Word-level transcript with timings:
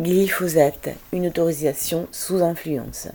Glyphosate, 0.00 0.88
une 1.12 1.28
autorisation 1.28 2.08
sous 2.10 2.42
influence. 2.42 3.06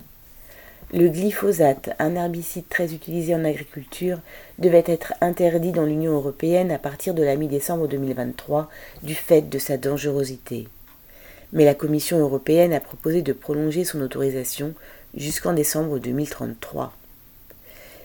Le 0.94 1.10
glyphosate, 1.10 1.90
un 2.00 2.16
herbicide 2.16 2.70
très 2.70 2.94
utilisé 2.94 3.36
en 3.36 3.44
agriculture, 3.44 4.20
devait 4.60 4.86
être 4.88 5.14
interdit 5.20 5.74
dans 5.74 5.84
l'Union 5.84 6.14
européenne 6.14 6.72
à 6.72 6.80
partir 6.80 7.14
de 7.14 7.22
la 7.22 7.36
mi-décembre 7.36 7.90
2023 7.90 8.70
du 9.04 9.14
fait 9.14 9.42
de 9.42 9.60
sa 9.60 9.76
dangerosité. 9.76 10.70
Mais 11.52 11.66
la 11.66 11.76
Commission 11.76 12.18
européenne 12.18 12.72
a 12.72 12.80
proposé 12.80 13.24
de 13.24 13.34
prolonger 13.34 13.84
son 13.84 14.00
autorisation 14.00 14.74
jusqu'en 15.18 15.52
décembre 15.52 16.00
2033. 16.00 16.94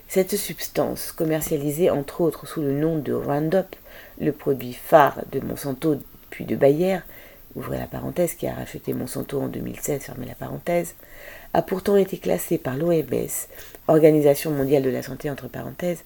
Cette 0.08 0.34
substance, 0.36 1.12
commercialisée 1.12 1.90
entre 1.90 2.22
autres 2.22 2.48
sous 2.48 2.60
le 2.60 2.72
nom 2.72 2.98
de 2.98 3.12
Roundup, 3.12 3.76
le 4.20 4.32
produit 4.32 4.72
phare 4.72 5.20
de 5.30 5.38
Monsanto 5.38 6.00
puis 6.30 6.44
de 6.44 6.56
Bayer, 6.56 6.98
ouvrez 7.56 7.78
la 7.78 7.86
parenthèse, 7.86 8.34
qui 8.34 8.46
a 8.46 8.54
racheté 8.54 8.92
Monsanto 8.92 9.40
en 9.40 9.48
2016, 9.48 10.02
fermez 10.02 10.26
la 10.26 10.34
parenthèse, 10.34 10.94
a 11.52 11.62
pourtant 11.62 11.96
été 11.96 12.18
classé 12.18 12.58
par 12.58 12.76
l'OMS, 12.76 13.48
Organisation 13.86 14.50
mondiale 14.50 14.82
de 14.82 14.90
la 14.90 15.02
santé 15.02 15.30
entre 15.30 15.48
parenthèses, 15.48 16.04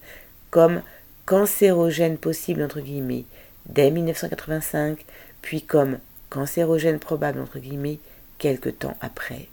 comme 0.51 0.81
cancérogène 1.25 2.17
possible 2.17 2.61
entre 2.61 2.81
guillemets 2.81 3.25
dès 3.67 3.91
1985, 3.91 5.05
puis 5.41 5.61
comme 5.61 5.99
cancérogène 6.29 6.99
probable 6.99 7.39
entre 7.39 7.59
guillemets 7.59 7.99
quelque 8.37 8.69
temps 8.69 8.97
après. 9.01 9.47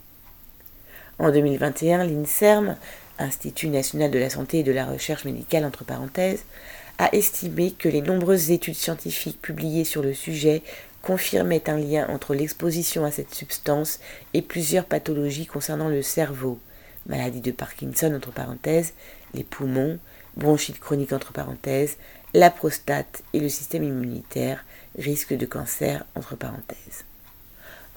En 1.19 1.31
2021, 1.31 2.05
l'INSERM, 2.05 2.77
Institut 3.19 3.69
national 3.69 4.11
de 4.11 4.19
la 4.19 4.29
santé 4.29 4.59
et 4.59 4.63
de 4.63 4.73
la 4.73 4.85
recherche 4.85 5.25
médicale 5.25 5.65
entre 5.65 5.85
parenthèses, 5.85 6.45
a 6.99 7.15
estimé 7.15 7.73
que 7.73 7.89
les 7.89 8.03
nombreuses 8.03 8.51
études 8.51 8.75
scientifiques 8.75 9.41
publiées 9.41 9.85
sur 9.85 10.03
le 10.03 10.13
sujet 10.13 10.63
confirmait 11.07 11.71
un 11.71 11.79
lien 11.79 12.09
entre 12.09 12.35
l'exposition 12.35 13.05
à 13.05 13.13
cette 13.13 13.33
substance 13.33 14.01
et 14.35 14.43
plusieurs 14.43 14.87
pathologies 14.87 15.47
concernant 15.47 15.89
le 15.89 16.03
cerveau, 16.03 16.59
maladie 17.07 17.41
de 17.41 17.53
Parkinson 17.53 18.13
entre 18.13 18.33
parenthèses, 18.33 18.93
les 19.33 19.45
poumons, 19.45 20.01
bronchite 20.37 20.81
chronique 20.81 21.13
entre 21.13 21.33
parenthèses, 21.33 21.97
la 22.35 22.51
prostate 22.51 23.23
et 23.35 23.39
le 23.39 23.49
système 23.49 23.85
immunitaire, 23.85 24.65
risque 24.99 25.33
de 25.33 25.47
cancer 25.47 26.05
entre 26.17 26.35
parenthèses. 26.35 27.05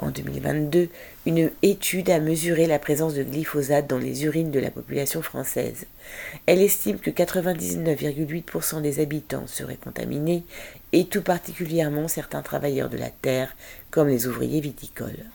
En 0.02 0.12
2022, 0.12 0.88
une 1.26 1.52
étude 1.62 2.10
a 2.10 2.20
mesuré 2.20 2.68
la 2.68 2.80
présence 2.80 3.16
de 3.16 3.24
glyphosate 3.24 3.88
dans 3.88 3.98
les 3.98 4.24
urines 4.24 4.52
de 4.52 4.60
la 4.60 4.72
population 4.72 5.22
française. 5.22 5.88
Elle 6.46 6.62
estime 6.62 7.00
que 7.00 7.10
99,8% 7.10 8.82
des 8.82 9.02
habitants 9.02 9.46
seraient 9.46 9.76
contaminés, 9.76 10.44
et 10.94 11.06
tout 11.06 11.22
particulièrement 11.22 12.08
certains 12.08 12.42
travailleurs 12.42 12.90
de 12.90 12.98
la 12.98 13.10
terre, 13.10 13.56
comme 13.92 14.08
les 14.08 14.26
ouvriers 14.26 14.62
viticoles. 14.62 15.26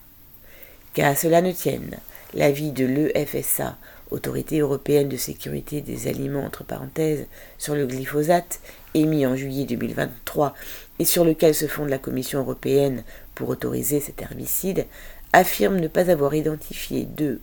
Qu'à 0.94 1.14
cela 1.14 1.42
ne 1.42 1.52
tienne, 1.52 1.96
l'avis 2.32 2.72
de 2.72 2.86
l'EFSA, 2.86 3.76
Autorité 4.10 4.60
européenne 4.60 5.08
de 5.08 5.16
sécurité 5.16 5.80
des 5.80 6.06
aliments 6.06 6.44
entre 6.44 6.62
parenthèses, 6.64 7.26
sur 7.58 7.74
le 7.74 7.86
glyphosate, 7.86 8.60
émis 8.94 9.26
en 9.26 9.34
juillet 9.34 9.64
2023 9.64 10.54
et 10.98 11.04
sur 11.04 11.24
lequel 11.24 11.54
se 11.54 11.66
fonde 11.66 11.88
la 11.88 11.98
Commission 11.98 12.40
européenne 12.40 13.02
pour 13.34 13.48
autoriser 13.48 14.00
cet 14.00 14.22
herbicide, 14.22 14.86
affirme 15.32 15.80
ne 15.80 15.88
pas 15.88 16.10
avoir 16.10 16.34
identifié 16.34 17.06
de 17.06 17.40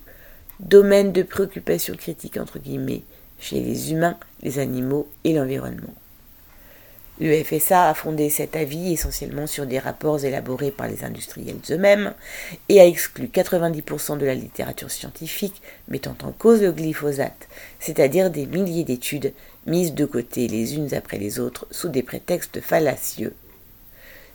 domaine 0.60 1.12
de 1.12 1.24
préoccupation 1.24 1.96
critique 1.96 2.38
entre 2.38 2.60
guillemets 2.60 3.04
chez 3.40 3.60
les 3.60 3.92
humains, 3.92 4.18
les 4.44 4.60
animaux 4.60 5.10
et 5.24 5.34
l'environnement. 5.34 5.94
Le 7.24 7.44
FSA 7.44 7.88
a 7.88 7.94
fondé 7.94 8.32
cet 8.32 8.56
avis 8.56 8.94
essentiellement 8.94 9.46
sur 9.46 9.68
des 9.68 9.78
rapports 9.78 10.26
élaborés 10.26 10.72
par 10.72 10.88
les 10.88 11.04
industriels 11.04 11.60
eux-mêmes 11.70 12.16
et 12.68 12.82
a 12.82 12.88
exclu 12.88 13.28
90% 13.28 14.18
de 14.18 14.26
la 14.26 14.34
littérature 14.34 14.90
scientifique 14.90 15.62
mettant 15.88 16.16
en 16.24 16.32
cause 16.32 16.64
le 16.64 16.72
glyphosate, 16.72 17.48
c'est-à-dire 17.80 18.32
des 18.32 18.48
milliers 18.48 18.86
d'études 18.86 19.34
mises 19.68 19.94
de 19.94 20.06
côté 20.06 20.48
les 20.48 20.74
unes 20.74 20.96
après 20.96 21.20
les 21.20 21.40
autres 21.40 21.68
sous 21.70 21.90
des 21.90 22.02
prétextes 22.02 22.60
fallacieux. 22.60 23.36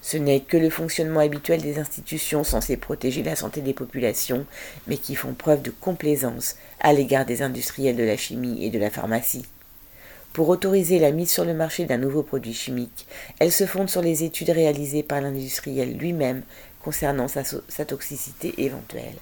Ce 0.00 0.16
n'est 0.16 0.38
que 0.38 0.56
le 0.56 0.70
fonctionnement 0.70 1.18
habituel 1.18 1.62
des 1.62 1.80
institutions 1.80 2.44
censées 2.44 2.76
protéger 2.76 3.24
la 3.24 3.34
santé 3.34 3.62
des 3.62 3.74
populations, 3.74 4.46
mais 4.86 4.96
qui 4.96 5.16
font 5.16 5.34
preuve 5.34 5.62
de 5.62 5.72
complaisance 5.72 6.54
à 6.78 6.92
l'égard 6.92 7.26
des 7.26 7.42
industriels 7.42 7.96
de 7.96 8.04
la 8.04 8.16
chimie 8.16 8.64
et 8.64 8.70
de 8.70 8.78
la 8.78 8.90
pharmacie. 8.90 9.44
Pour 10.36 10.50
autoriser 10.50 10.98
la 10.98 11.12
mise 11.12 11.30
sur 11.30 11.46
le 11.46 11.54
marché 11.54 11.86
d'un 11.86 11.96
nouveau 11.96 12.22
produit 12.22 12.52
chimique, 12.52 13.06
elle 13.38 13.50
se 13.50 13.64
fonde 13.64 13.88
sur 13.88 14.02
les 14.02 14.22
études 14.22 14.50
réalisées 14.50 15.02
par 15.02 15.22
l'industriel 15.22 15.96
lui-même 15.96 16.42
concernant 16.82 17.26
sa, 17.26 17.42
toxicité 17.86 18.52
éventuelle. 18.58 19.16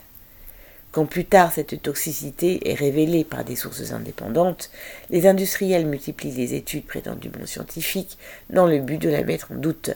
Quand 0.90 1.06
plus 1.06 1.24
tard 1.24 1.52
cette 1.52 1.80
toxicité 1.80 2.68
est 2.68 2.74
révélée 2.74 3.22
par 3.22 3.44
des 3.44 3.54
sources 3.54 3.92
indépendantes, 3.92 4.72
les 5.08 5.28
industriels 5.28 5.86
multiplient 5.86 6.32
les 6.32 6.54
études 6.54 6.84
prétendument 6.84 7.46
scientifiques 7.46 8.18
dans 8.50 8.66
le 8.66 8.80
but 8.80 9.00
de 9.00 9.08
la 9.08 9.22
mettre 9.22 9.52
en 9.52 9.54
doute. 9.54 9.90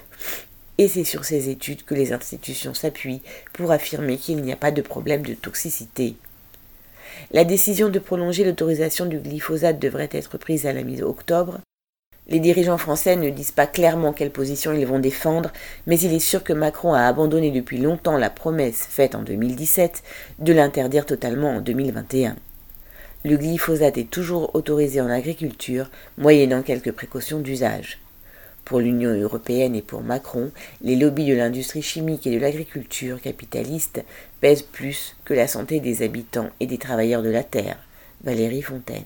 Et 0.78 0.86
c'est 0.86 1.02
sur 1.02 1.24
ces 1.24 1.48
études 1.48 1.84
que 1.84 1.96
les 1.96 2.12
institutions 2.12 2.74
s'appuient 2.74 3.22
pour 3.54 3.72
affirmer 3.72 4.18
qu'il 4.18 4.40
n'y 4.40 4.52
a 4.52 4.56
pas 4.56 4.70
de 4.70 4.82
problème 4.82 5.22
de 5.22 5.34
toxicité. 5.34 6.14
La 7.30 7.44
décision 7.44 7.88
de 7.88 7.98
prolonger 7.98 8.44
l'autorisation 8.44 9.06
du 9.06 9.18
glyphosate 9.18 9.78
devrait 9.78 10.08
être 10.12 10.38
prise 10.38 10.66
à 10.66 10.72
la 10.72 10.82
mi-octobre. 10.82 11.58
Les 12.26 12.40
dirigeants 12.40 12.78
français 12.78 13.16
ne 13.16 13.30
disent 13.30 13.52
pas 13.52 13.66
clairement 13.66 14.12
quelle 14.12 14.30
position 14.30 14.72
ils 14.72 14.86
vont 14.86 14.98
défendre, 14.98 15.50
mais 15.86 15.98
il 15.98 16.12
est 16.12 16.18
sûr 16.18 16.44
que 16.44 16.52
Macron 16.52 16.92
a 16.92 17.02
abandonné 17.02 17.50
depuis 17.50 17.78
longtemps 17.78 18.18
la 18.18 18.28
promesse 18.28 18.86
faite 18.88 19.14
en 19.14 19.22
2017 19.22 20.02
de 20.38 20.52
l'interdire 20.52 21.06
totalement 21.06 21.56
en 21.56 21.60
2021. 21.60 22.36
Le 23.24 23.36
glyphosate 23.36 23.98
est 23.98 24.10
toujours 24.10 24.54
autorisé 24.54 25.00
en 25.00 25.10
agriculture, 25.10 25.90
moyennant 26.18 26.62
quelques 26.62 26.92
précautions 26.92 27.40
d'usage. 27.40 27.98
Pour 28.68 28.80
l'Union 28.80 29.18
européenne 29.18 29.74
et 29.74 29.80
pour 29.80 30.02
Macron, 30.02 30.50
les 30.82 30.94
lobbies 30.94 31.24
de 31.24 31.32
l'industrie 31.32 31.80
chimique 31.80 32.26
et 32.26 32.34
de 32.34 32.38
l'agriculture 32.38 33.18
capitaliste 33.18 34.04
pèsent 34.42 34.60
plus 34.60 35.16
que 35.24 35.32
la 35.32 35.48
santé 35.48 35.80
des 35.80 36.02
habitants 36.02 36.50
et 36.60 36.66
des 36.66 36.76
travailleurs 36.76 37.22
de 37.22 37.30
la 37.30 37.44
terre. 37.44 37.78
Valérie 38.24 38.60
Fontaine. 38.60 39.04